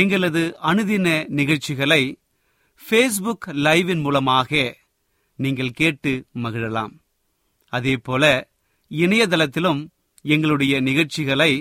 [0.00, 2.02] எங்களது அனுதின நிகழ்ச்சிகளை
[2.82, 4.76] ஃபேஸ்புக் லைவின் மூலமாக
[5.38, 6.92] நீங்கள் கேட்டு மகிழலாம்.
[7.68, 8.48] அதேபோல
[8.90, 9.82] இணையதளத்திலும்
[10.22, 11.52] எங்களுடைய நிகழ்ச்சிகளை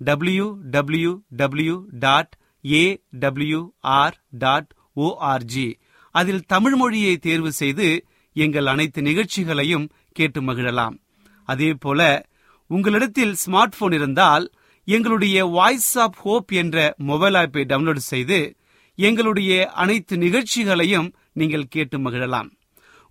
[0.00, 2.32] W W W dot
[2.64, 5.68] A W R dot O R G
[6.10, 7.88] அதில் தமிழ் மொழியை தேர்வு செய்து
[8.36, 10.96] எங்கள் அனைத்து நிகழ்ச்சிகளையும் கேட்டு மகிழலாம்.
[11.48, 12.00] அதே போல
[12.70, 14.46] உங்களிடத்தில் ஸ்மார்ட் போன் இருந்தால்
[14.88, 18.56] எங்களுடைய வாய்ஸ் ஆப் ஹோப் என்ற மொபைல் ஆப்பை டவுன்லோடு செய்து
[18.94, 22.50] எங்களுடைய அனைத்து நிகழ்ச்சிகளையும் நீங்கள் கேட்டு மகிழலாம்.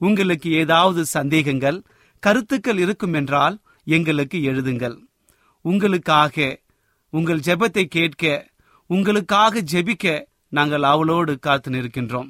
[0.01, 1.83] உங்களுக்கு ஏதாவது சந்தேகங்கள்
[2.19, 4.98] கருத்துக்கள் இருக்கும் என்றால் எங்களுக்கு எழுதுங்கள்.
[5.62, 6.62] உங்களுக்காக
[7.10, 8.50] உங்கள் ஜெபத்தை கேட்க
[8.88, 12.30] உங்களுக்காக ஜெபிக்க நாங்கள் அவளோடு காத்து நிற்கின்றோம்.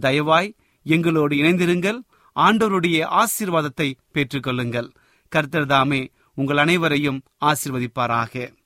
[0.00, 0.50] தயவாய்
[0.82, 1.98] எங்களோடு இணைந்திருங்கள்.
[2.36, 4.88] ஆண்டோருடைய ஆசீர்வாதத்தை பெற்றுக்கொள்ளுங்கள்.
[5.28, 8.58] கர்த்தர் தாமே உங்கள் அனைவரையும் ஆசிர்வதிப்பாராக.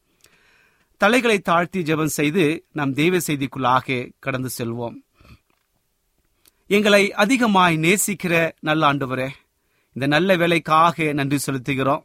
[0.96, 4.94] தலைகளை தாழ்த்தி ஜெபம் செய்து நாம் தெய்வ செய்திக்குள்ளாக கடந்து செல்வோம்.
[6.67, 9.29] எங்களை அதிகமாய் நேசிக்கிற நல்ல ஆண்டவரே
[9.93, 12.02] இந்த நல்ல வேலைக்காக நன்றி செலுத்துகிறோம்.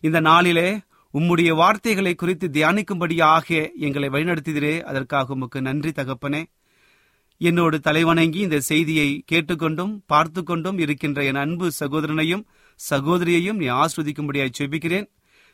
[0.00, 0.78] இந்த நாளிலே
[1.14, 6.44] உம்முடைய வார்த்தைகளை குறித்து தியானிக்கும்படியாக எங்களை வழிநடத்துகிறே அதற்காக உமக்கு நன்றி தகப்பனே.
[7.38, 12.44] என்னோடு தலைவணங்கி இந்த செய்தியை கேட்டுக்கொண்டும் பார்த்து கொண்டும் இருக்கின்ற என் அன்பு சகோதரனையும்
[12.90, 15.06] சகோதரியையும் நீ ஆஸ்வதிக்கும்படியாய் செபிக்கிறேன்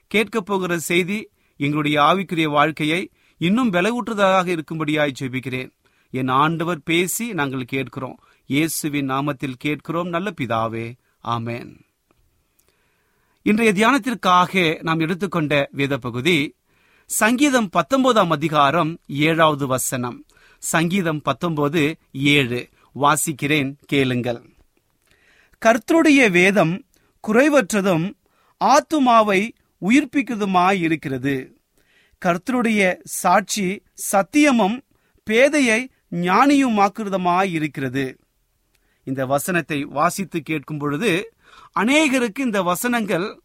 [0.07, 1.19] கேட்கப் போகிற செய்தி
[1.57, 5.71] எங்களுடைய ஆவிக்குரிய வாழ்க்கையை இன்னும் பலவூற்றுதலாக இருக்கும்படியாய் ஜெபிக்கிறேன்.
[6.11, 8.19] என் ஆண்டவர் பேசி நாங்கள் கேட்கிறோம்.
[8.47, 10.95] இயேசுவின் நாமத்தில் கேட்கிறோம் நல்ல பிதாவே.
[11.25, 11.81] ஆமேன்.
[13.43, 16.55] இன்றைய தியானத்திற்காக நாம் எடுத்துக்கொண்ட வேத பகுதி
[17.07, 20.25] சங்கீதம் பத்தொன்பதாம் அதிகாரம் ஏழாவது வசனம்.
[20.59, 22.69] சங்கீதம் பத்தொன்பது ஏழு.
[23.01, 24.51] வாசிக்கிறேன் கேளுங்கள்.
[25.65, 26.85] கர்த்தருடைய வேதம்
[27.29, 28.13] குறைவற்றதும்
[28.65, 29.51] ஆத்துமாவை
[29.83, 31.35] உயிர்ப்பிக்கிறதுமாயிருக்கிறது
[32.23, 34.77] கர்த்தருடைய சாட்சி சத்தியமும்
[35.31, 35.79] பேதையை
[36.11, 38.05] ஞானியுமாக்குறதுமாயிருக்கிறது.
[39.05, 41.33] இந்த வசனத்தை வாசித்து கேட்கும் பொழுது
[41.81, 43.41] அநேகருக்கு இந்த வசனங்கள்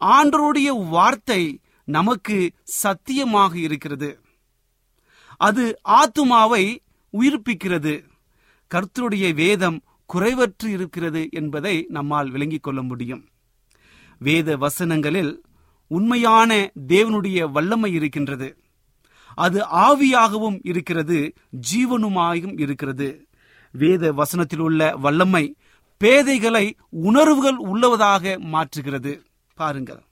[0.00, 4.18] ஆண்டருடைய வார்த்தை நமக்கு சத்தியமாக இருக்கிறது.
[5.36, 6.64] அது ஆத்துமாவை
[7.12, 7.94] உயிர்ப்பிக்கிறது.
[8.70, 9.78] கர்த்தருடைய வேதம்
[10.14, 13.28] குறைவற்று இருக்கிறது என்பதை நம்மால் விளங்கிக் கொள்ள முடியும்.
[14.18, 15.32] வேத வசனங்களில்
[15.90, 18.56] உண்மையான தேவனுடைய வல்லமை இருக்கின்றது.
[19.34, 21.32] அது ஆவியாகவும் இருக்கிறது
[21.70, 23.26] ஜீவனுமாயும் இருக்கிறது.
[23.72, 25.56] வேத வசனத்தில் உள்ள வல்லமை
[26.04, 29.20] பேதைகளை உணர்வுகள் உள்ளவதாக மாற்றுகிறது.
[29.54, 30.02] பாருங்கள்.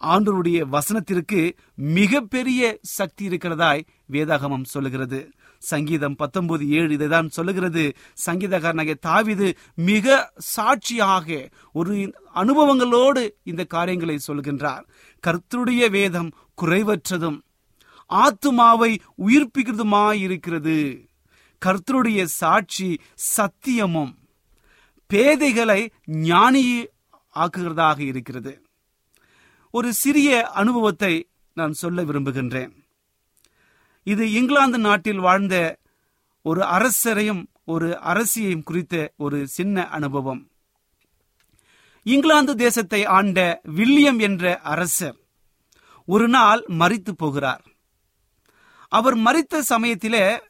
[0.00, 5.30] ஆண்டவருடைய வசனத்திற்கு மிகப்பெரிய சக்தி இருக்கிறதாய் வேதாகமம் சொல்லுகிறது.
[5.62, 7.92] சங்கீதம் பத்தொன்பது ஏழு இதைதான் சொல்லுகிறது.
[8.26, 14.84] சங்கீதக்காரனாகிய தாவிது மிக சாட்சியாக ஒரு அனுபவங்களோடு இந்த காரியங்களை சொல்கின்றார்.
[15.26, 16.30] கர்த்தருடைய வேதம்
[16.62, 17.38] குறைவற்றதும்
[18.10, 20.78] ஆத்துமாவை உயிர்ப்பிக்கிறதுமாயிருக்கிறது.
[21.62, 22.98] கர்த்தருடைய சாட்சி
[23.36, 24.12] சத்தியமும்
[25.10, 26.66] பேதைகளை ஞானி
[27.34, 28.62] ஆக்குகிறதாக இருக்கிறது.
[29.70, 32.72] ஒரு சிறிய அனுபவத்தை நான் சொல்ல விரும்புகின்றேன்.
[34.04, 35.78] இது இங்கிலாந்து நாட்டில் வாழ்ந்த
[36.42, 40.50] ஒரு அரசரையும் ஒரு அரசியையும் குறித்த ஒரு சின்ன அனுபவம்.
[42.06, 45.16] இங்கிலாந்து தேசத்தை ஆண்ட வில்லியம் என்ற அரசர்
[46.08, 47.64] ஒரு நாள் மறித்து போகிறார்.
[48.88, 50.42] அவர் மறித்த சமயத்திலே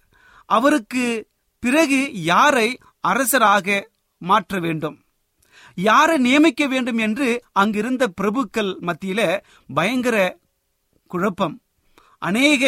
[0.47, 1.05] அவருக்கு
[1.63, 4.97] பிறகு யாரை அரசராக மாற்ற வேண்டும்
[5.75, 9.21] யாரை நியமிக்க வேண்டும் என்று அங்கிருந்த பிரபுக்கள் மத்தியில
[9.75, 10.17] பயங்கர
[11.07, 11.61] குழப்பம்.
[12.19, 12.65] அநேக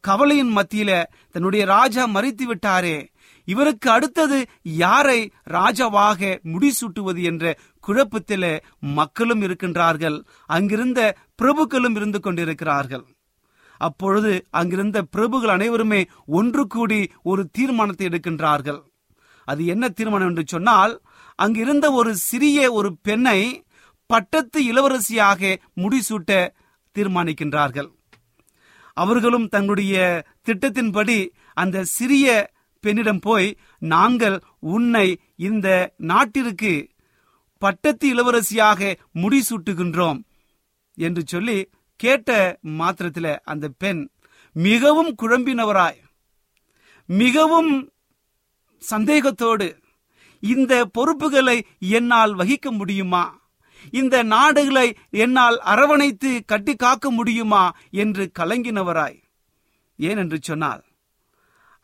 [0.00, 0.90] கவலையின் மத்தியில
[1.30, 3.08] தன்னுடைய ராஜா மறித்து விட்டாரே.
[3.44, 10.18] இவருக்கு அடுத்தது யாரை ராஜாவாக முடிசூட்டுவது என்ற குழப்பத்தில மக்களும் இருக்கின்றார்கள்.
[10.46, 11.00] அங்கிருந்த
[11.42, 13.06] பிரபுக்களும் இருந்து கொண்டிருக்கிறார்கள்.
[13.78, 18.80] அப்பொழுது அங்கிருந்த பிரபுகள் அனைவருமே ஒன்று கூடி ஒரு தீர்மானத்தை எடுக்கின்றார்கள்.
[19.44, 20.94] அது என்ன தீர்மானம் என்று சொன்னால்
[21.34, 23.40] அங்கிருந்த ஒரு சிறிய ஒரு பெண்ணை
[24.06, 26.48] பட்டத்து இளவரசியாக முடிசூட்ட
[26.96, 27.88] தீர்மானிக்கின்றார்கள்.
[28.98, 29.96] அவர்களும் தங்களுடைய
[30.44, 31.18] திட்டத்தின்படி
[31.54, 32.52] அந்த சிறிய
[32.84, 36.72] பெண்ணிடம் போய் நாங்கள் உன்னை இந்த நாட்டிற்கு
[37.58, 38.80] பட்டத்து இளவரசியாக
[39.22, 40.20] முடிசூட்டுகின்றோம்
[40.98, 41.58] என்று சொல்லி
[42.00, 44.02] கேட்ட மாத்திரத்தில் அந்த பெண்
[44.52, 46.00] மிகவும் குழம்பினவராய்
[47.08, 47.72] மிகவும்
[48.82, 49.68] சந்தேகத்தோடு
[50.42, 51.56] இந்த பொறுப்புகளை
[51.90, 53.24] என்னால் வகிக்க முடியுமா?
[54.00, 54.86] இந்த நாடுகளை
[55.24, 57.64] என்னால் அரவணைத்து கட்டி காக்க முடியுமா
[58.02, 59.18] என்று கலங்கினவராய்.
[59.98, 60.82] ஏனென்று சொன்னால்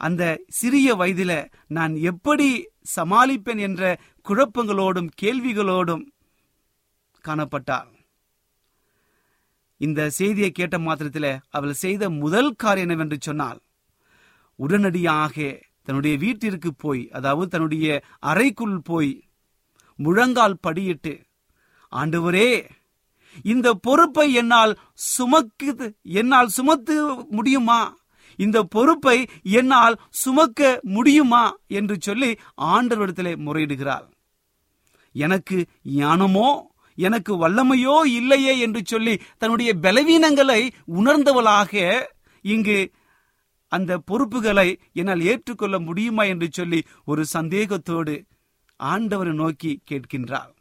[0.00, 0.22] அந்த
[0.58, 1.32] சிறிய வயதில
[1.76, 2.48] நான் எப்படி
[2.96, 3.82] சமாளிப்பேன் என்ற
[4.26, 6.04] குழப்பங்களோடும் கேள்விகளோடும்
[7.24, 7.90] காணப்பட்டாள்.
[9.80, 13.60] இந்த செய்தியை கேட்ட மாத்திரத்தில் அவள் செய்த முதல் காரியம் என்னவென்று சொன்னால்
[14.58, 15.36] உடனடியாக
[15.86, 17.86] தன்னுடைய வீட்டிற்கு போய் அதாவது தன்னுடைய
[18.30, 19.12] அறைக்குள் போய்
[19.98, 21.12] முழங்கால் படியிட்டு
[21.94, 22.48] ஆண்டவரே
[23.44, 25.68] இந்த பொறுப்பை என்னால் சுமக்கு
[26.02, 26.96] என்னால் சுமத்து
[27.30, 27.80] முடியுமா?
[28.38, 31.44] இந்த பொறுப்பை என்னால் சுமக்க முடியுமா?
[31.68, 32.30] என்று சொல்லி
[32.74, 34.06] ஆண்டவரிடத்திலே முறையிடுகிறாள்
[35.14, 35.56] எனக்கு
[35.96, 36.48] ஞானமோ
[36.98, 40.60] எனக்கு வல்லமையோ இல்லையே என்று சொல்லி தன்னுடைய பலவீனங்களை
[40.94, 41.72] உணர்ந்தவளாக
[42.44, 42.78] இங்கு
[43.72, 48.14] அந்த பொறுப்புகளை என்னால் ஏற்றுக்கொள்ள முடியுமா என்று சொல்லி ஒரு சந்தேகத்தோடு
[48.80, 50.53] ஆண்டவரை நோக்கி கேட்கின்றாள்.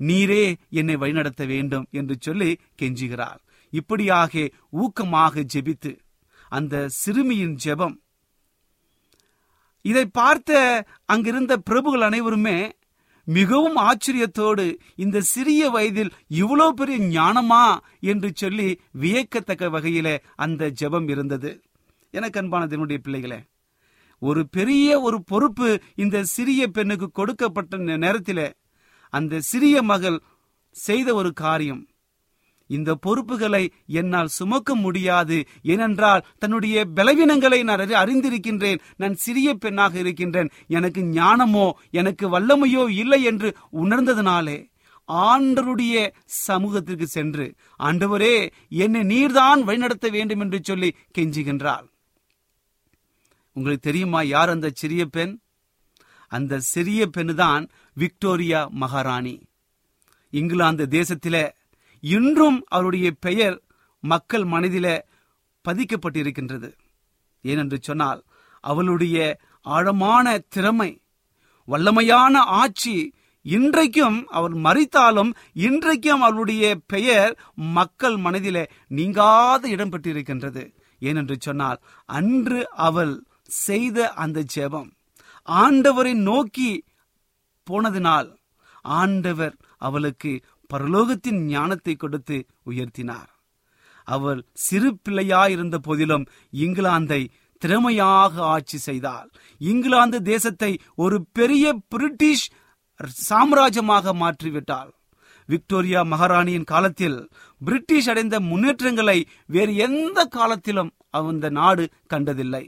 [0.00, 3.38] நீரே என்னை வழிநடத்த வேண்டும் என்று சொல்லி கெஞ்சுகிறார்.
[3.70, 5.98] இப்படியாக ஊக்கமாக ஜெபித்து
[6.48, 7.96] அந்த சிறுமியின் ஜெபம்.
[9.82, 12.72] இதை பார்த்த அங்கிருந்த பிரபுகள் அனைவருமே
[13.24, 21.60] மிகவும் ஆச்சரியத்தோடு இந்த சிறிய வயதில் இவ்வளோ பெரிய ஞானமா என்று சொல்லி வியக்கத்தக்க வகையில அந்த ஜெபம் இருந்தது.
[22.10, 23.42] எனக்கு அன்பான என்னுடைய பிள்ளைகளே
[24.18, 28.52] ஒரு பெரிய ஒரு பொறுப்பு இந்த சிறிய பெண்ணுக்கு கொடுக்கப்பட்ட நே- நேரத்திலே
[29.12, 30.18] அந்த சிறிய மகள்
[30.76, 31.82] செய்த ஒரு காரியம்.
[32.70, 35.44] இந்த பொறுப்புகளை என்னால் சுமக்க முடியாது.
[35.62, 38.80] ஏனென்றால் தன்னுடைய பலவீனங்களை நான் அறிந்திருக்கின்றேன்.
[38.96, 40.50] நான் சிறிய பெண்ணாக இருக்கின்றேன்.
[40.66, 44.58] எனக்கு ஞானமோ எனக்கு வல்லமையோ இல்லை என்று உணர்ந்ததினாலே
[45.08, 47.46] ஆண்டருடைய சமூகத்திற்கு சென்று
[47.78, 48.34] ஆண்டவரே
[48.68, 51.86] என்னை நீர்தான் வழிநடத்த வேண்டும் என்று சொல்லி கெஞ்சுகின்றாள்.
[53.52, 55.32] உங்களுக்கு தெரியுமா யார் அந்த சிறிய பெண்?
[56.32, 57.64] அந்த சிறிய பெண்ணு தான்
[58.00, 59.36] விக்டோரியா மகாராணி.
[60.32, 61.44] இங்கிலாந்து தேசத்திலே
[62.02, 63.56] இன்றும் அவருடைய பெயர்
[64.04, 64.86] மக்கள் மனதில
[65.64, 66.70] பதிக்கப்பட்டிருக்கின்றது.
[67.44, 68.20] ஏனென்று சொன்னால்
[68.64, 69.16] அவளுடைய
[69.66, 70.90] ஆழமான திறமை
[71.68, 72.94] வல்லமையான ஆட்சி
[73.46, 75.30] இன்றைக்கும் அவர் மறித்தாலும்
[75.66, 77.32] இன்றைக்கும் அவளுடைய பெயர்
[77.74, 80.64] மக்கள் மனதில நீங்காத இடம் பெற்றிருக்கின்றது.
[81.00, 81.78] ஏனென்று சொன்னால்
[82.18, 83.14] அன்று அவள்
[83.66, 84.90] செய்த அந்த ஜெபம்
[85.48, 86.70] ஆண்டவரை நோக்கி
[87.70, 88.30] போனதினால்
[88.84, 90.32] ஆண்டவர் அவளுக்கு
[90.70, 93.30] பரலோகத்தின் ஞானத்தை கொடுத்து உயர்த்தினார்.
[94.04, 99.28] அவள் சிறு பிள்ளையாயிருந்த போதிலும் இங்கிலாந்தை திறமையாக ஆட்சி செய்தாள்.
[99.60, 102.46] இங்கிலாந்து தேசத்தை ஒரு பெரிய பிரிட்டிஷ்
[103.28, 104.90] சாம்ராஜ்யமாக மாற்றிவிட்டாள்.
[105.48, 112.64] விக்டோரியா மகாராணியின் காலத்தில் பிரிட்டிஷ் அடைந்த முன்னேற்றங்களை வேறு எந்த காலத்திலும் அந்த நாடு கண்டதில்லை.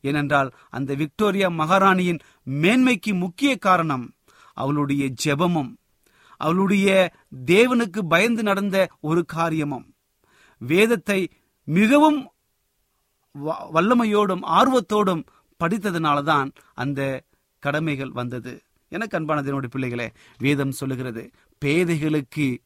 [0.00, 2.20] ஏனென்றால் அந்த விக்டோரியா மகாராணியின்
[2.62, 4.13] மேன்மைக்கு முக்கிய காரணம்
[4.54, 5.76] அவளுடைய ஜெபமும்
[6.36, 7.12] அவளுடைய
[7.46, 9.94] தேவனுக்கு பயந்து நடந்த ஒரு காரியமும்
[10.58, 11.30] வேதத்தை
[11.64, 12.32] மிகவும்
[13.44, 15.26] வ- வல்லமையோடும் ஆர்வத்தோடும்
[15.64, 17.22] படித்ததுனாலதான் அந்த
[17.58, 18.62] கடமைகள் வந்தது.
[18.88, 21.30] எனக்கு அன்பானது என்னுடைய பிள்ளைகளே வேதம் சொல்லுகிறது
[21.64, 22.58] பேதைகளுக்கு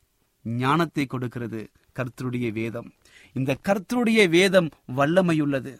[0.42, 2.92] ஞானத்தை கொடுக்கிறது கர்த்தருடைய வேதம்.
[3.32, 5.78] இந்த கர்த்தருடைய வேதம் வல்லமையுள்ளது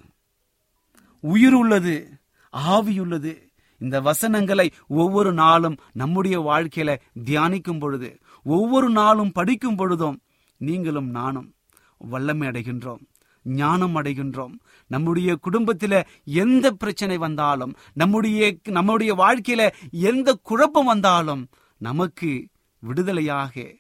[1.21, 2.19] உயிர் உள்ளது
[2.53, 3.48] ஆவியுள்ளது.
[3.79, 10.21] இந்த வசனங்களை ஒவ்வொரு நாளும் நம்முடைய வாழ்க்கையில தியானிக்கும் பொழுது ஒவ்வொரு நாளும் படிக்கும் பொழுதும்
[10.57, 11.55] நீங்களும் நானும்
[11.99, 13.01] வல்லமை அடைகின்றோம்
[13.43, 14.53] ஞானம் அடைகின்றோம்.
[14.87, 22.49] நம்முடைய குடும்பத்தில எந்த பிரச்சனை வந்தாலும் நம்முடைய நம்முடைய வாழ்க்கையில எந்த குழப்பம் வந்தாலும் நமக்கு
[22.87, 23.77] விடுதலையாக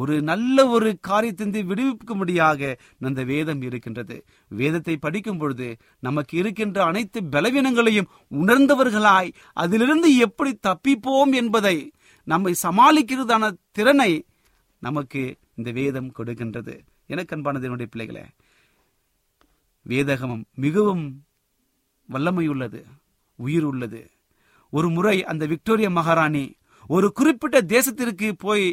[0.00, 2.60] ஒரு நல்ல ஒரு காரியத்திலிருந்து விடுவிக்கும்படியாக
[3.08, 4.16] அந்த வேதம் இருக்கின்றது.
[4.60, 5.68] வேதத்தை படிக்கும் பொழுது
[6.06, 9.30] நமக்கு இருக்கின்ற அனைத்து பலவீனங்களையும் உணர்ந்தவர்களாய்
[9.62, 11.76] அதிலிருந்து எப்படி தப்பிப்போம் என்பதை
[12.28, 13.44] நம்மை சமாளிக்கிறதான
[13.76, 14.10] திறனை
[14.82, 15.22] நமக்கு
[15.58, 16.74] இந்த வேதம் கொடுக்கின்றது.
[17.12, 18.24] எனக்கு அன்பானது என்னுடைய பிள்ளைகளே
[19.86, 21.04] வேதகமம் மிகவும்
[22.08, 22.80] வல்லமை உள்ளது
[23.38, 24.00] உயிர் உள்ளது
[24.72, 26.44] ஒரு முறை அந்த விக்டோரியா மகாராணி
[26.90, 28.66] ஒரு குறிப்பிட்ட தேசத்திற்கு போய்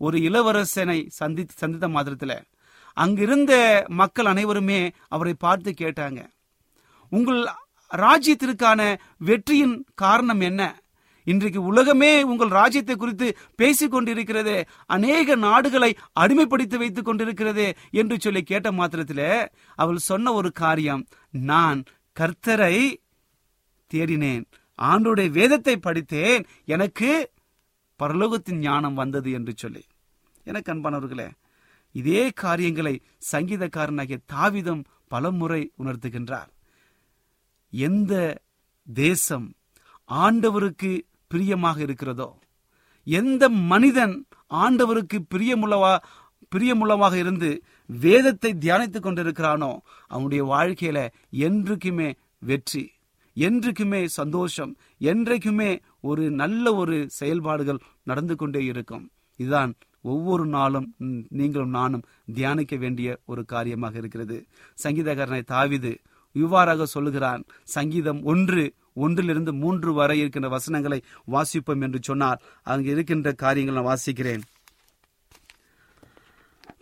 [0.00, 2.32] ஒரு இளவரசனை சந்தி சந்தித்த மாத்திரத்துல.
[2.96, 3.52] அங்கிருந்த
[3.88, 6.20] மக்கள் அனைவருமே அவரை பார்த்து கேட்டாங்க.
[7.12, 7.40] உங்கள்
[7.90, 8.80] ராஜ்யத்திற்கான
[9.18, 10.62] வெற்றியின் காரணம் என்ன?
[11.26, 14.54] இன்றைக்கு உலகமே உங்கள் ராஜ்யத்தை குறித்து பேசிக் கொண்டிருக்கிறது
[14.86, 15.88] அநேக நாடுகளை
[16.20, 21.80] அடிமைப்படுத்தி வைத்துக் கொண்டிருக்கிறது என்று சொல்லி கேட்ட மாத்திரத்தில் அவள் சொன்ன ஒரு காரியம் நான்
[22.16, 22.76] கர்த்தரை
[23.90, 24.44] தேடினேன்
[24.78, 27.10] ஆண்டோடைய வேதத்தை படித்தேன் எனக்கு
[28.00, 29.82] பரலோகத்தின் ஞானம் வந்தது என்று சொல்லி.
[30.46, 31.28] எனக்கு அன்பானவர்களே
[31.94, 32.94] இதே காரியங்களை
[33.32, 36.50] சங்கீதக்காரனாகிய தாவிதம் பலமுறை உணர்த்துகின்றார்.
[37.72, 38.12] எந்த
[38.86, 39.46] தேசம்
[40.10, 40.90] ஆண்டவருக்கு
[41.30, 42.28] பிரியமாக இருக்கிறதோ
[43.06, 44.14] எந்த மனிதன்
[44.60, 45.94] ஆண்டவருக்கு பிரியமுள்ளவா
[46.52, 47.50] பிரியமுள்ளவாக இருந்து
[47.90, 49.70] வேதத்தை தியானித்துக் கொண்டிருக்கிறானோ
[50.06, 50.98] அவனுடைய வாழ்க்கையில
[51.46, 52.08] என்றைக்குமே
[52.42, 52.84] வெற்றி
[53.36, 54.72] என்றைக்குமே சந்தோஷம்
[55.04, 55.70] என்றைக்குமே
[56.10, 59.04] ஒரு நல்ல ஒரு செயல்பாடுகள் நடந்து கொண்டே இருக்கும்.
[59.40, 59.72] இதுதான்
[60.12, 60.88] ஒவ்வொரு நாளும்
[61.38, 64.36] நீங்களும் நானும் தியானிக்க வேண்டிய ஒரு காரியமாக இருக்கிறது.
[64.82, 65.92] சங்கீதகரனை தாவிது
[66.36, 67.42] இவ்வாறாக சொல்லுகிறான்.
[67.76, 68.64] சங்கீதம் ஒன்று
[69.04, 70.98] ஒன்றிலிருந்து மூன்று வரை இருக்கின்ற வசனங்களை
[71.34, 72.42] வாசிப்போம் என்று சொன்னார்.
[72.62, 74.44] அங்கு இருக்கின்ற காரியங்களை நான் வாசிக்கிறேன்.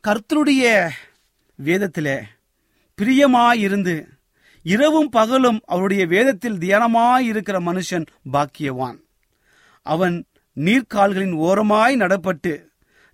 [0.06, 0.64] கர்த்தருடைய
[1.58, 2.16] வேதத்திலே
[2.98, 3.94] பிரியமாயிருந்து
[4.62, 8.98] இரவும் பகலும் அவருடைய வேதத்தில் தியானமாயிருக்கிற மனுஷன் பாக்கியவான்.
[9.84, 10.16] அவன்
[10.56, 12.54] நீர்க்கால்களின் ஓரமாய் நடப்பட்டு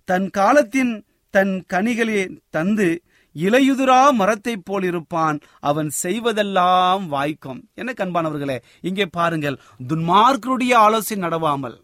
[0.07, 0.93] தன் காலத்தின்
[1.33, 2.89] தன் கனிகளே தந்து
[3.35, 5.37] இலையுதிரா மரத்தைப் போல் இருப்பான்.
[5.59, 7.61] அவன் செய்வதெல்லாம் வாய்க்கும்.
[7.73, 9.57] என்ன கண்பானவர்களே இங்கே பாருங்கள்.
[9.89, 11.77] துன்மார்க்கருடைய ஆலோசனை நடவாமல்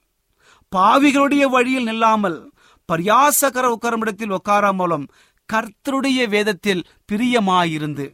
[0.72, 2.38] பாவிகளுடைய வழியில் நில்லாமல்
[2.90, 5.06] பரியாசகர உட்காரமிடத்தில் உட்காராமலும்
[5.50, 8.08] கர்த்தருடைய வேதத்தில் பிரியமாயிருந்து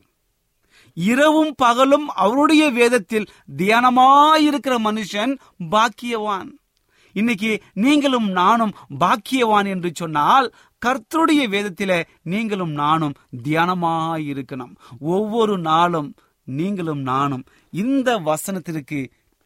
[0.97, 5.33] இரவும் பகலும் அவருடைய வேதத்தில் தியானமாயிருக்கிற மனுஷன்
[5.71, 6.51] பாக்கியவான்.
[7.13, 10.53] இன்னைக்கு நீங்களும் நானும் பாக்கியவான் என்று சொன்னால்
[10.85, 14.75] கர்த்தருடைய வேதத்திலே நீங்களும் நானும் தியானமாயிருக்கணும்.
[14.99, 18.99] ஒவ்வொரு நாளும் நீங்களும் நானும் இந்த வசனத்திற்கு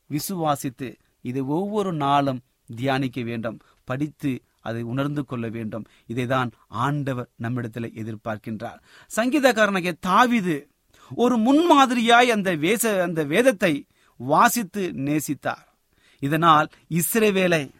[0.10, 2.40] விசுவாசித்து இதை ஒவ்வொரு நாளும்
[2.76, 3.60] தியானிக்க வேண்டும்.
[3.84, 5.86] படித்து அதை உணர்ந்து கொள்ள வேண்டும்.
[6.08, 8.80] இதைதான் ஆண்டவர் நம்மிடத்தில் எதிர்பார்க்கின்றார்.
[9.16, 10.58] சங்கீதக்காரனாகிய தாவிது
[11.16, 13.86] ஒரு முன்மாதிரியாய் அந்த வேச அந்த வேதத்தை
[14.18, 15.67] வாசித்து நேசித்தார்.
[16.20, 17.72] இதனால் இஸ்ரேவேலை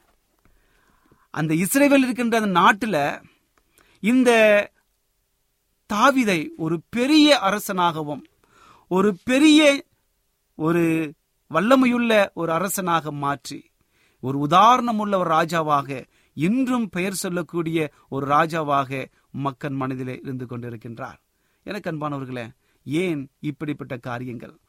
[1.30, 3.22] அந்த இஸ்ரேவேல் இருக்கின்ற அந்த நாட்டில்
[4.00, 4.32] இந்த
[5.94, 8.26] தாவிதை ஒரு பெரிய அரசனாகவும்
[8.88, 9.86] ஒரு பெரிய
[10.56, 11.14] ஒரு
[11.52, 13.72] வல்லமையுள்ள ஒரு அரசனாக மாற்றி
[14.20, 21.20] ஒரு உதாரணமுள்ள ஒரு ராஜாவாக இன்றும் பெயர் சொல்லக்கூடிய ஒரு ராஜாவாக மக்கள் மனதிலே இருந்து கொண்டிருக்கின்றார்.
[21.64, 22.50] எனக்கு அன்பானவர்களே
[22.84, 24.60] ஏன் இப்படிப்பட்ட காரியங்கள்?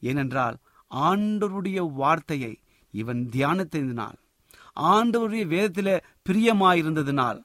[0.00, 0.56] ஏனென்றால்
[0.90, 2.61] ஆண்டருடைய வார்த்தையை
[2.92, 4.18] இவன் தியானத்தினால்.
[4.80, 5.94] ஆண்டவருடைய வேதத்தில்
[6.28, 7.40] பிரியமாயிருந்ததினால்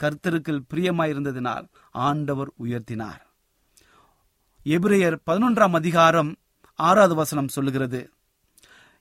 [0.00, 3.22] கர்த்தருக்கு பிரியமாயிருந்ததினால் ஆண்டவர் உயர்த்தினார்.
[4.64, 6.30] எபிரேயர் பதினொன்றாம் அதிகாரம்
[6.74, 8.00] ஆறாவது வசனம் சொல்லுகிறது.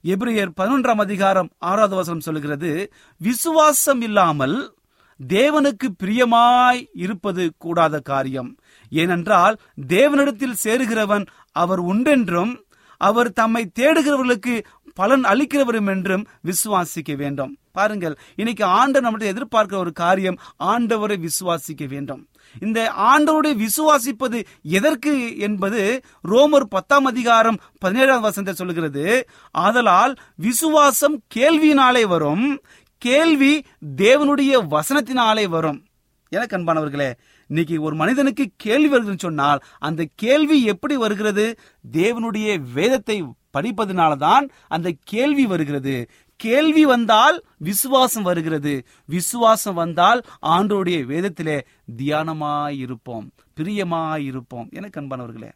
[0.03, 2.71] எபிரேயர் பதினொன்றாம் அதிகாரம் ஆறாவது வசனம் சொல்லுகிறது
[3.17, 4.75] விசுவாசம் இல்லாமல்
[5.19, 8.57] தேவனுக்கு பிரியமாய் இருப்பது கூடாத காரியம்.
[8.89, 9.55] ஏனென்றால்
[9.87, 12.53] தேவனிடத்தில் சேருகிறவன் அவர் உண்டென்றும்
[13.01, 14.55] அவர் தம்மை தேடுகிறவர்களுக்கு
[14.93, 17.57] பலன் அளிக்கிறவரும் என்றும் விசுவாசிக்க வேண்டும்.
[17.71, 22.27] பாருங்கள் இன்னைக்கு ஆண்டவர் நம்மகிட்ட எதிர்பார்க்கிற ஒரு காரியம் ஆண்டவரை விசுவாசிக்க வேண்டும்.
[22.59, 29.27] இந்த ஆண்டவருடைய விசுவாசிப்பது எதற்கு என்பது ரோமர் பத்தாம் அதிகாரம் பதினேழாம் வசனத்தை சொல்லுகிறது.
[29.51, 32.61] ஆதலால் விசுவாசம் கேள்வியினாலே வரும்
[32.97, 35.85] கேள்வி தேவனுடைய வசனத்தினாலே வரும்.
[36.31, 37.07] எனக்கு அன்பானவர்களே
[37.49, 41.45] இன்னைக்கு ஒரு மனிதனுக்கு கேள்வி வருதுன்னு சொன்னால் அந்த கேள்வி எப்படி வருகிறது?
[41.91, 43.17] தேவனுடைய வேதத்தை
[43.57, 45.95] படிப்பதனாலதான் அந்த கேள்வி வருகிறது.
[46.39, 48.73] கேள்வி வந்தால் விசுவாசம் வருகிறது.
[49.05, 51.57] விசுவாசம் வந்தால் ஆண்டோடைய வேதத்திலே
[51.97, 54.69] தியானமாயிருப்போம் பிரியமாயிருப்போம்.
[54.71, 55.51] எனக்கு அன்பானவர்களே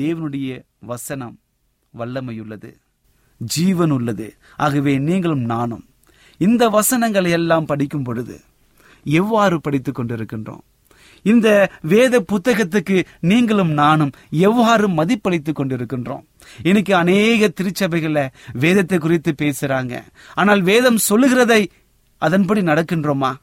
[0.00, 0.50] தேவனுடைய
[0.86, 1.36] வசனம்
[1.94, 2.70] வல்லமையுள்ளது
[3.40, 5.84] ஜீவன் உள்ளது ஆகவே நீங்களும் நானும்
[6.40, 8.36] இந்த வசனங்களை எல்லாம் படிக்கும் பொழுது
[9.04, 10.60] எவ்வாறு படித்துக் கொண்டிருக்கின்றோம்?
[11.22, 16.24] இந்த வேத புத்தகத்துக்கு நீங்களும் நானும் எவ்வாறு மதிப்பளித்துக் கொண்டிருக்கின்றோம்?
[16.62, 20.02] இன்னைக்கு அநேக திருச்சபைகள்ல வேதத்தை குறித்து பேசுறாங்க.
[20.34, 21.70] ஆனால் வேதம் சொல்லுகிறதை
[22.18, 23.34] அதன்படி நடக்கின்றோமா?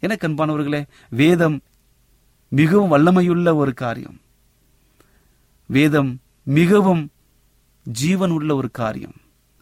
[0.00, 1.60] என கண்பானவர்களே வேதம்
[2.48, 4.20] மிகவும் வல்லமையுள்ள ஒரு காரியம்.
[5.66, 7.10] வேதம் மிகவும்
[7.82, 9.14] ஜீவன் உள்ள ஒரு காரியம்.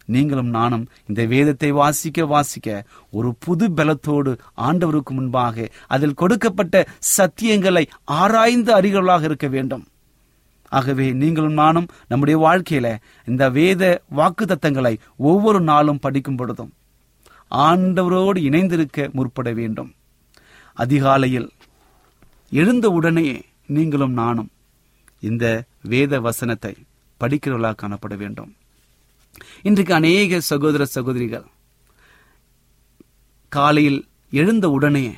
[0.05, 6.85] நீங்களும் நானும் இந்த வேதத்தை வாசிக்க வாசிக்க ஒரு புது பலத்தோடு ஆண்டவருக்கு முன்பாக அதில் கொடுக்கப்பட்ட
[7.17, 9.87] சத்தியங்களை ஆராய்ந்து அறிகளாக இருக்க வேண்டும்.
[10.69, 12.87] ஆகவே நீங்களும் நானும் நம்முடைய வாழ்க்கையில
[13.25, 16.71] இந்த வேத வாக்கு தத்தங்களை ஒவ்வொரு நாளும் படிக்கும் பொழுதும்
[17.51, 19.91] ஆண்டவரோடு இணைந்திருக்க முற்பட வேண்டும்.
[20.73, 21.49] அதிகாலையில்
[22.51, 24.49] எழுந்த உடனே நீங்களும் நானும்
[25.19, 25.45] இந்த
[25.81, 26.73] வேத வசனத்தை
[27.21, 28.51] படிக்கிறவர்களாக காணப்பட வேண்டும்.
[29.61, 31.45] இன்றைக்கு அநேக சகோதர சகோதரிகள்
[33.49, 35.15] காலையில் எழுந்த உடனே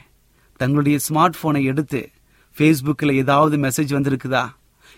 [0.58, 2.10] தங்களுடைய ஸ்மார்ட் போனை எடுத்து
[2.58, 4.44] ஃபேஸ்புக்கில் ஏதாவது மெசேஜ் வந்திருக்குதா?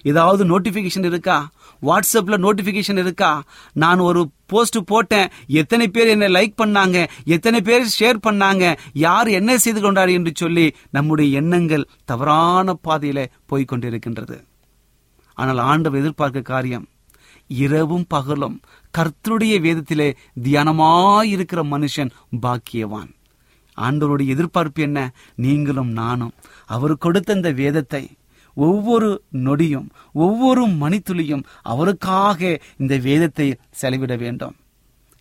[0.01, 1.49] ஏதாவது நோட்டிபிகேஷன் இருக்கா?
[1.82, 3.43] வாட்ஸ்அப்ல நோட்டிபிகேஷன் இருக்கா?
[3.73, 5.32] நான் ஒரு போஸ்ட் போட்டேன்.
[5.47, 7.10] எத்தனை பேர் என்னை லைக் பண்ணாங்க?
[7.25, 8.77] எத்தனை பேர் ஷேர் பண்ணாங்க?
[8.93, 14.38] யார் என்ன செய்து கொண்டார் என்று சொல்லி நம்முடைய எண்ணங்கள் தவறான பாதையில் போய்கொண்டிருக்கின்றது
[15.34, 16.88] ஆனால் ஆண்டவர் எதிர்பார்க்க காரியம்
[17.47, 18.62] இரவும் பகலும்
[18.97, 22.10] கர்த்தருடைய வேதத்திலே தியானமாயிருக்கிற மனுஷன்
[22.41, 23.15] பாக்கியவான்.
[23.77, 25.13] ஆண்டவருடைய எதிர்பார்ப்பு என்ன?
[25.36, 26.31] நீங்களும் நானும்.
[26.65, 28.10] அவர் கொடுத்த இந்த வேதத்தை
[28.53, 34.55] ஒவ்வொரு நொடியும் ஒவ்வொரு மணித்துளியும் அவருக்காக இந்த வேதத்தை செலவிட வேண்டும்.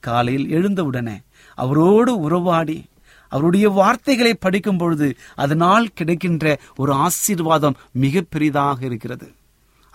[0.01, 1.21] காலையில் எழுந்தவுடனே
[1.55, 2.85] அவரோடு உறவாடி
[3.29, 9.33] அவருடைய வார்த்தைகளை படிக்கும் பொழுது அதனால் கிடைக்கின்ற ஒரு ஆசீர்வாதம் மிக பெரிதாக இருக்கிறது.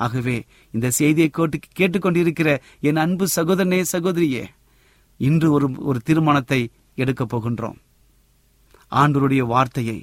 [0.04, 0.38] ஆகவே
[0.74, 2.50] இந்த செய்தியை கேட்டு கேட்டுக்கொண்டிருக்கிற
[2.90, 4.44] என் அன்பு சகோதரனே சகோதரியே
[5.20, 6.62] இன்று ஒரு ஒரு தீர்மானத்தை
[7.02, 7.78] எடுக்கப் போகின்றோம்.
[8.92, 10.00] ஆண்டவருடைய வார்த்தையை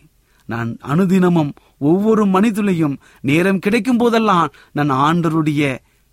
[0.49, 1.51] நான் அனுதினமும்
[1.91, 2.95] ஒவ்வொரு மனிதனையும்
[3.31, 5.63] நேரம் கிடைக்கும் போதெல்லாம் நான் ஆண்டருடைய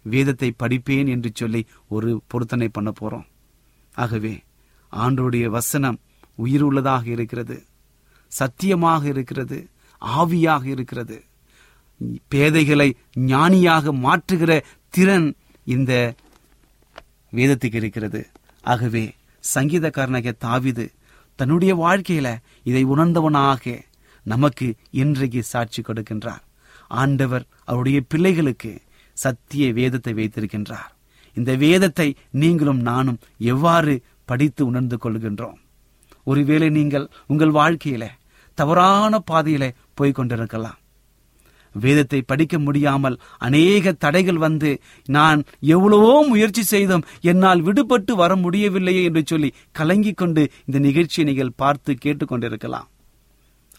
[0.05, 1.61] வேதத்தை படிப்பேன் என்று சொல்லி
[1.95, 3.27] ஒரு பொருத்தனை பண்ண போறோம்.
[3.95, 4.33] ஆகவே
[4.93, 5.99] ஆண்டருடைய வசனம்
[6.43, 7.57] உயிர் உள்ளதாக இருக்கிறது
[8.31, 9.57] சத்தியமாக இருக்கிறது
[10.01, 11.17] ஆவியாக இருக்கிறது.
[12.27, 16.15] பேதைகளை ஞானியாக மாற்றுகிற திறன் இந்த
[17.33, 18.27] வேதத்துக்கு இருக்கிறது.
[18.63, 19.13] ஆகவே
[19.55, 20.85] சங்கீதக்காரனாகிய தாவிது
[21.35, 22.27] தன்னுடைய வாழ்க்கையில
[22.63, 23.81] இதை உணர்ந்தவனாக
[24.23, 26.43] நமக்கு இன்றைக்கு சாட்சி கொடுக்கின்றார்.
[26.87, 28.81] ஆண்டவர் அவருடைய பிள்ளைகளுக்கு
[29.13, 30.91] சத்திய வேதத்தை வைத்திருக்கின்றார்.
[31.33, 33.93] இந்த வேதத்தை நீங்களும் நானும் எவ்வாறு
[34.25, 35.59] படித்து உணர்ந்து கொள்கின்றோம்?
[36.23, 38.05] ஒருவேளை நீங்கள் உங்கள் வாழ்க்கையில
[38.53, 40.79] தவறான பாதையில போய்க் கொண்டிருக்கலாம்.
[41.79, 49.23] வேதத்தை படிக்க முடியாமல் அநேக தடைகள் வந்து நான் எவ்வளவோ முயற்சி செய்தும் என்னால் விடுபட்டு வர முடியவில்லையே என்று
[49.25, 52.87] சொல்லி கலங்கிக் கொண்டு இந்த நிகழ்ச்சியை நீங்கள் பார்த்து கேட்டுக்கொண்டிருக்கலாம்.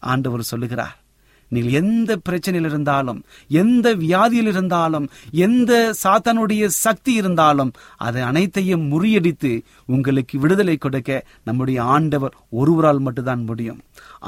[0.00, 1.05] ஆண்டவர் சொல்லுகிறார்
[1.48, 3.20] நீங்கள் எந்த பிரச்சனையில் இருந்தாலும்
[3.62, 5.06] எந்த வியாதியில் இருந்தாலும்
[5.46, 7.72] எந்த சாத்தானுடைய சக்தி இருந்தாலும்
[8.06, 9.52] அதை அனைத்தையும் முறியடித்து
[9.86, 13.80] உங்களுக்கு விடுதலை கொடுக்க நம்முடைய ஆண்டவர் ஒருவரால் மட்டும்தான் முடியும்.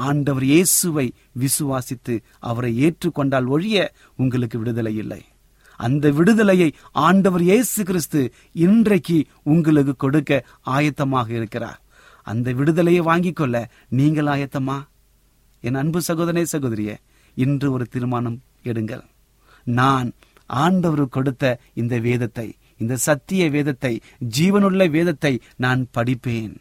[0.07, 1.07] ஆண்டவர் இயேசுவை
[1.43, 5.21] விசுவாசித்து அவரை ஏற்றுக்கொண்டால் ஒழிய உங்களுக்கு விடுதலை இல்லை.
[5.79, 11.79] அந்த விடுதலையை ஆண்டவர் இயேசு கிறிஸ்து இன்றைக்கு உங்களுக்கு கொடுக்க ஆயத்தமாக இருக்கிறார்.
[12.27, 13.55] அந்த விடுதலையை வாங்கிக் கொள்ள
[13.99, 14.77] நீங்கள் ஆயத்தமா?
[15.63, 16.95] என் அன்பு சகோதரனே சகோதரியே
[17.37, 18.37] இன்று ஒரு தீர்மானம்
[18.69, 19.03] எடுங்கள்.
[19.79, 20.09] நான்
[20.63, 21.43] ஆண்டவர் கொடுத்த
[21.81, 22.47] இந்த வேதத்தை
[22.81, 23.93] இந்த சத்திய வேதத்தை
[24.37, 26.53] ஜீவனுள்ள வேதத்தை நான் படிப்பேன்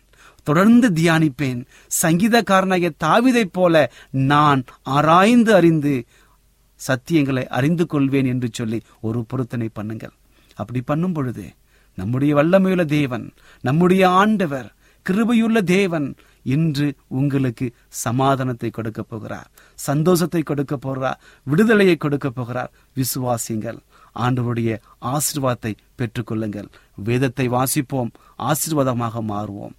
[0.46, 1.60] தொடர்ந்து தியானிப்பேன்.
[2.02, 3.74] சங்கீதக்காரனாகிய தாவிதைப் போல
[4.32, 4.60] நான்
[4.96, 5.94] ஆராய்ந்து அறிந்து
[6.80, 10.14] சத்தியங்களை அறிந்து கொள்வேன் என்று சொல்லி ஒரு பொருத்தனை பண்ணுங்கள்.
[10.60, 11.46] அப்படி பண்ணும் பொழுது
[11.98, 13.26] நம்முடைய வல்லமையுள்ள தேவன்
[13.64, 14.68] நம்முடைய ஆண்டவர்
[15.06, 16.06] கிருபையுள்ள தேவன்
[16.54, 16.86] இன்று
[17.18, 17.66] உங்களுக்கு
[18.04, 19.48] சமாதானத்தை கொடுக்க போகிறார்.
[19.78, 21.18] சந்தோஷத்தை கொடுக்க போகிறார்.
[21.46, 22.70] விடுதலையை கொடுக்க போகிறார்.
[23.00, 23.80] விசுவாசிங்கள்
[24.16, 24.70] ஆண்டவருடைய
[25.14, 26.68] ஆசீர்வாதத்தை பெற்றுக்கொள்ளுங்கள்.
[27.08, 28.10] வேதத்தை வாசிப்போம்.
[28.48, 29.76] ஆசீர்வாதமாக மாறுவோம்.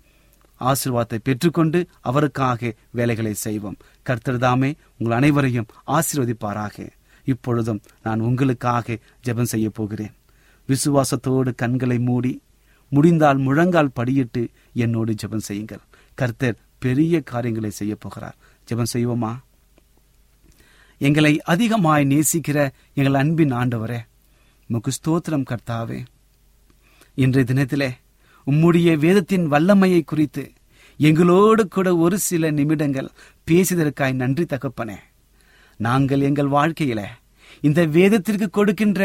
[0.61, 1.79] ஆசீர்வாதத்தை பெற்றுக்கொண்டு
[2.09, 3.77] அவருக்காக வேலைகளை செய்வோம்.
[4.07, 6.77] கர்த்தர் தாமே உங்கள் அனைவரையும் ஆசீர்வதிப்பாராக.
[7.27, 10.13] இப்பொழுதும் நான் உங்களுக்காக ஜெபம் செய்ய போகிறேன்.
[10.69, 12.33] விசுவாசத்தோடு கண்களை மூடி
[12.91, 14.41] முடிந்தால் முழங்கால் படியிட்டு
[14.83, 15.83] என்னோடு ஜெபம் செய்யுங்கள்.
[16.19, 18.37] கர்த்தர் பெரிய காரியங்களை செய்ய போகிறார்.
[18.67, 19.31] ஜெபம் செய்வோமா?
[21.01, 22.57] எங்களை அதிகமாய் நேசிக்கிற
[22.93, 23.99] எங்கள் அன்பின் ஆண்டவரே
[24.69, 25.99] முக்கு ஸ்தோத்திரம் கர்த்தாவே.
[27.15, 27.89] இன்றைய தினத்திலே
[28.47, 30.43] உம்முடைய வேதத்தின் வல்லமையை குறித்து
[30.99, 33.09] எங்களோடு கூட ஒரு சில நிமிடங்கள்
[33.47, 34.97] பேசியதற்காய் நன்றி தகப்பனே.
[35.79, 37.01] நாங்கள் எங்கள் வாழ்க்கையில
[37.67, 39.01] இந்த வேதத்திற்கு கொடுக்கின்ற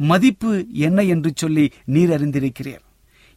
[0.00, 0.50] மதிப்பு
[0.86, 2.84] என்ன என்று சொல்லி நீர் அறிந்திருக்கிறீர்.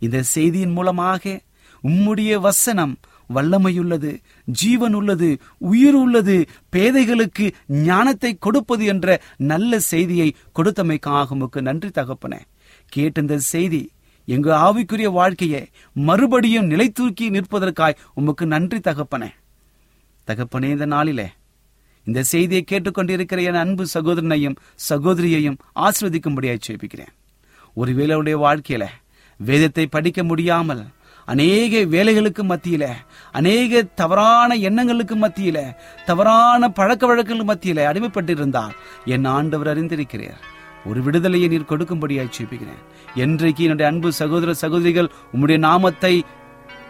[0.02, 1.42] இந்த செய்தியின் மூலமாக
[1.84, 2.94] உம்முடைய வசனம்
[3.30, 4.12] வல்லமையுள்ளது
[4.48, 5.30] ஜீவன் உள்ளது
[5.72, 6.36] உயிர் உள்ளது
[6.76, 7.46] பேதைகளுக்கு
[7.84, 9.08] ஞானத்தை கொடுப்பது என்ற
[9.52, 12.34] நல்ல செய்தியை கொடுத்தமைக்காக உமக்கு நன்றி தகப்பன.
[12.92, 13.82] கேட்ட இந்த செய்தி
[14.28, 15.64] எங்க ஆவிக்குரிய வாழ்க்கையை
[15.96, 19.24] மறுபடியும் நிலை தூக்கி நிற்பதற்காய் உமக்கு நன்றி தகப்பன.
[20.28, 21.28] தகப்பனே இந்த நாளிலே
[22.08, 24.58] இந்த செய்தியை கேட்டுக்கொண்டிருக்கிற என் அன்பு சகோதரனையும்
[24.90, 27.14] சகோதரியையும் ஆஸ்வதிக்கும்படியாக சேபிக்கிறேன்
[27.78, 28.84] ஒருவேளை அவருடைய வாழ்க்கையில
[29.40, 30.84] வேதத்தை படிக்க முடியாமல்
[31.28, 32.86] அநேக வேலைகளுக்கு மத்தியில
[33.34, 35.58] அநேக தவறான எண்ணங்களுக்கு மத்தியில
[36.10, 40.42] தவறான பழக்க வழக்கங்கள் மத்தியில அடிமைப்பட்டிருந்தால் என் ஆண்டவர் அறிந்திருக்கிறார்.
[40.86, 42.82] ஒரு விடுதலையை நீர் கொடுக்கும்படியாய் சேபிக்கிறேன்
[43.16, 46.14] என்றைக்கு என்னுடைய அன்பு சகோதர சகோதரிகள் உம்முடைய நாமத்தை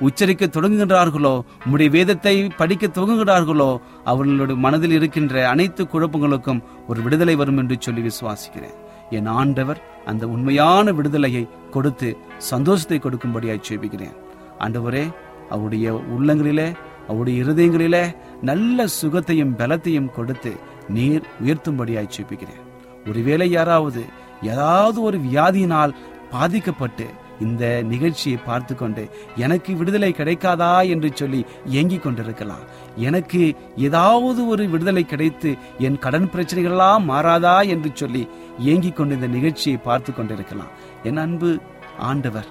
[0.07, 1.33] உச்சரிக்க தொடங்குகின்றார்களோ
[1.65, 3.69] உம்முடைய வேதத்தை படிக்க துவங்குகிறார்களோ
[4.03, 8.75] அவர்களுடைய மனதில் இருக்கின்ற அனைத்து குழப்பங்களுக்கும் ஒரு விடுதலை வரும் என்று சொல்லி விசுவாசிக்கிறேன்.
[9.17, 12.09] என் ஆண்டவர் அந்த உண்மையான விடுதலையை கொடுத்து
[12.51, 14.15] சந்தோஷத்தை கொடுக்கும்படியாய் செய்கிறேன்
[14.59, 15.13] ஆண்டவரே
[15.49, 16.73] அவருடைய உள்ளங்களிலே
[17.07, 20.53] அவருடைய இருதயங்களிலே நல்ல சுகத்தையும் பலத்தையும் கொடுத்து
[20.89, 22.63] நீர் உயர்த்தும்படியாய் சூப்பிக்கிறேன்
[23.05, 24.03] ஒருவேளை யாராவது
[24.41, 25.95] ஏதாவது ஒரு வியாதியினால்
[26.31, 27.05] பாதிக்கப்பட்டு
[27.39, 32.63] இந்த நிகழ்ச்சியை பார்த்து கொண்டு எனக்கு விடுதலை கிடைக்காதா என்று சொல்லி ஏங்கிக் கொண்டிருக்கலாம்.
[32.95, 38.27] எனக்கு ஏதாவது ஒரு விடுதலை கிடைத்து என் கடன் பிரச்சனைகளெல்லாம் மாறாதா என்று சொல்லி
[38.59, 40.69] ஏங்கிக் கொண்டு இந்த நிகழ்ச்சியை பார்த்து கொண்டிருக்கலாம்
[41.03, 41.59] என் அன்பு
[41.97, 42.45] ஆண்டவர்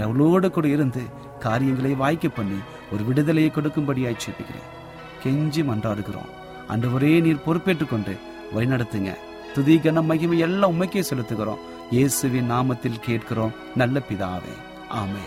[0.00, 1.00] அவளோடு கூட இருந்து
[1.46, 2.58] காரியங்களை வாய்க்க பண்ணி
[2.92, 4.68] ஒரு விடுதலையை கொடுக்கும்படியாய் சேப்பிக்கிறேன்.
[5.22, 6.30] கெஞ்சி மன்றாடுகிறோம்.
[6.96, 8.12] ஒரே நீர் பொறுப்பேற்றுக் கொண்டு
[8.54, 9.12] வழிநடத்துங்க.
[9.54, 11.62] துதி கன மகிமை எல்லாம் உமைக்கே செலுத்துகிறோம்.
[11.96, 13.54] இயேசுவின் நாமத்தில் கேட்கிறோம்.
[13.80, 14.54] நல்ல பிதாவே.
[15.00, 15.24] ஆமே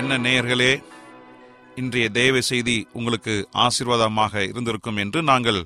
[0.00, 0.72] என்ன நேயர்களே
[1.80, 5.60] இன்றைய தேவ செய்தி உங்களுக்கு ஆசீர்வாதமாக இருந்திருக்கும் என்று நாங்கள்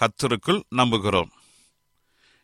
[0.00, 1.30] கத்தருக்குள் நம்புகிறோம்.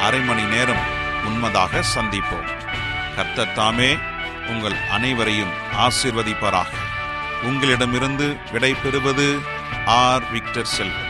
[0.00, 0.86] அரை மணி நேரம்
[1.24, 2.50] உண்மதாக சந்திப்போம்.
[3.14, 3.96] கர்த்தர் தாமே
[4.46, 6.68] உங்கள் அனைவரையும் ஆசிர்வதிப்பாராக.
[7.42, 9.38] உங்களிடமிருந்து விடை பெறுவது
[9.86, 10.30] ஆர்.
[10.30, 11.05] விக்டர் செல்வம்.